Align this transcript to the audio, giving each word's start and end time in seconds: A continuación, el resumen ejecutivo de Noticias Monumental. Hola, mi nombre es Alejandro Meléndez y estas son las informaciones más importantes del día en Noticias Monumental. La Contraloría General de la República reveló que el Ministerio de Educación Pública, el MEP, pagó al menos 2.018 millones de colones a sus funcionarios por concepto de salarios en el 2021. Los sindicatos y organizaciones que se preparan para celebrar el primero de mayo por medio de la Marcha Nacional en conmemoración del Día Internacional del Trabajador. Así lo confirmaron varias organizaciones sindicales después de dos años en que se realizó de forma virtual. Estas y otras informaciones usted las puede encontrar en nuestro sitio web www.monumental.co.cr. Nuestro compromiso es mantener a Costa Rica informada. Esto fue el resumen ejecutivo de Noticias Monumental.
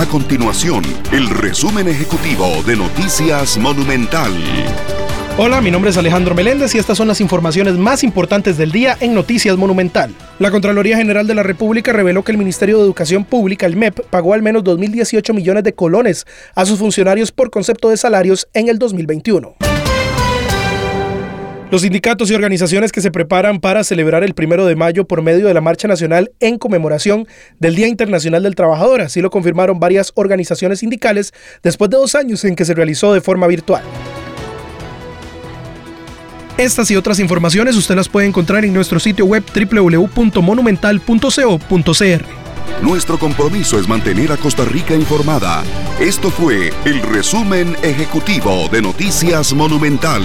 A 0.00 0.06
continuación, 0.06 0.82
el 1.12 1.28
resumen 1.28 1.86
ejecutivo 1.86 2.62
de 2.66 2.74
Noticias 2.74 3.58
Monumental. 3.58 4.32
Hola, 5.36 5.60
mi 5.60 5.70
nombre 5.70 5.90
es 5.90 5.98
Alejandro 5.98 6.34
Meléndez 6.34 6.74
y 6.74 6.78
estas 6.78 6.96
son 6.96 7.06
las 7.06 7.20
informaciones 7.20 7.74
más 7.74 8.02
importantes 8.02 8.56
del 8.56 8.72
día 8.72 8.96
en 9.00 9.12
Noticias 9.12 9.58
Monumental. 9.58 10.14
La 10.38 10.50
Contraloría 10.50 10.96
General 10.96 11.26
de 11.26 11.34
la 11.34 11.42
República 11.42 11.92
reveló 11.92 12.24
que 12.24 12.32
el 12.32 12.38
Ministerio 12.38 12.78
de 12.78 12.84
Educación 12.84 13.26
Pública, 13.26 13.66
el 13.66 13.76
MEP, 13.76 14.00
pagó 14.06 14.32
al 14.32 14.40
menos 14.40 14.64
2.018 14.64 15.34
millones 15.34 15.64
de 15.64 15.74
colones 15.74 16.26
a 16.54 16.64
sus 16.64 16.78
funcionarios 16.78 17.30
por 17.30 17.50
concepto 17.50 17.90
de 17.90 17.98
salarios 17.98 18.48
en 18.54 18.70
el 18.70 18.78
2021. 18.78 19.54
Los 21.70 21.82
sindicatos 21.82 22.30
y 22.30 22.34
organizaciones 22.34 22.90
que 22.90 23.00
se 23.00 23.12
preparan 23.12 23.60
para 23.60 23.84
celebrar 23.84 24.24
el 24.24 24.34
primero 24.34 24.66
de 24.66 24.74
mayo 24.74 25.06
por 25.06 25.22
medio 25.22 25.46
de 25.46 25.54
la 25.54 25.60
Marcha 25.60 25.86
Nacional 25.86 26.32
en 26.40 26.58
conmemoración 26.58 27.28
del 27.60 27.76
Día 27.76 27.86
Internacional 27.86 28.42
del 28.42 28.56
Trabajador. 28.56 29.02
Así 29.02 29.20
lo 29.20 29.30
confirmaron 29.30 29.78
varias 29.78 30.10
organizaciones 30.16 30.80
sindicales 30.80 31.32
después 31.62 31.88
de 31.88 31.98
dos 31.98 32.16
años 32.16 32.44
en 32.44 32.56
que 32.56 32.64
se 32.64 32.74
realizó 32.74 33.12
de 33.12 33.20
forma 33.20 33.46
virtual. 33.46 33.84
Estas 36.58 36.90
y 36.90 36.96
otras 36.96 37.20
informaciones 37.20 37.76
usted 37.76 37.94
las 37.94 38.08
puede 38.08 38.26
encontrar 38.26 38.64
en 38.64 38.74
nuestro 38.74 38.98
sitio 38.98 39.26
web 39.26 39.44
www.monumental.co.cr. 39.54 42.24
Nuestro 42.82 43.16
compromiso 43.18 43.78
es 43.78 43.86
mantener 43.86 44.32
a 44.32 44.36
Costa 44.36 44.64
Rica 44.64 44.96
informada. 44.96 45.62
Esto 46.00 46.30
fue 46.30 46.72
el 46.84 47.00
resumen 47.02 47.76
ejecutivo 47.82 48.68
de 48.72 48.82
Noticias 48.82 49.52
Monumental. 49.52 50.24